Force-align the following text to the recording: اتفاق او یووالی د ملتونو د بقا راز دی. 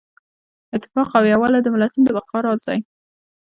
اتفاق 0.75 1.09
او 1.19 1.23
یووالی 1.31 1.59
د 1.63 1.67
ملتونو 1.73 2.05
د 2.05 2.09
بقا 2.17 2.37
راز 2.45 2.61
دی. 2.67 2.79